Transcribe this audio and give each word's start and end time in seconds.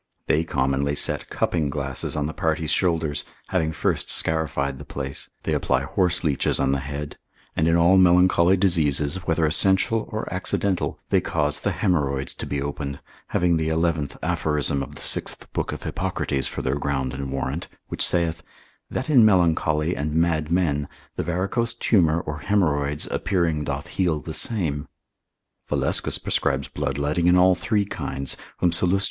They 0.25 0.43
commonly 0.43 0.95
set 0.95 1.29
cupping 1.29 1.69
glasses 1.69 2.15
on 2.15 2.25
the 2.25 2.33
party's 2.33 2.71
shoulders, 2.71 3.23
having 3.49 3.71
first 3.71 4.09
scarified 4.09 4.79
the 4.79 4.83
place, 4.83 5.29
they 5.43 5.53
apply 5.53 5.83
horseleeches 5.83 6.59
on 6.59 6.71
the 6.71 6.79
head, 6.79 7.19
and 7.55 7.67
in 7.67 7.75
all 7.75 7.97
melancholy 7.97 8.57
diseases, 8.57 9.17
whether 9.27 9.45
essential 9.45 10.09
or 10.11 10.27
accidental, 10.33 10.97
they 11.09 11.21
cause 11.21 11.59
the 11.59 11.71
haemorrhoids 11.71 12.33
to 12.39 12.47
be 12.47 12.59
opened, 12.63 12.99
having 13.27 13.57
the 13.57 13.69
eleventh 13.69 14.17
aphorism 14.23 14.81
of 14.81 14.95
the 14.95 15.01
sixth 15.01 15.53
book 15.53 15.71
of 15.71 15.83
Hippocrates 15.83 16.47
for 16.47 16.63
their 16.63 16.79
ground 16.79 17.13
and 17.13 17.31
warrant, 17.31 17.67
which 17.89 18.03
saith, 18.03 18.41
That 18.89 19.07
in 19.07 19.23
melancholy 19.23 19.95
and 19.95 20.15
mad 20.15 20.49
men, 20.51 20.87
the 21.15 21.21
varicose 21.21 21.75
tumour 21.75 22.19
or 22.21 22.39
haemorrhoids 22.39 23.05
appearing 23.11 23.65
doth 23.65 23.85
heal 23.85 24.19
the 24.19 24.33
same. 24.33 24.87
Valescus 25.69 26.17
prescribes 26.17 26.69
bloodletting 26.69 27.27
in 27.27 27.35
all 27.37 27.53
three 27.53 27.85
kinds, 27.85 28.35
whom 28.57 28.71
Sallust. 28.71 28.99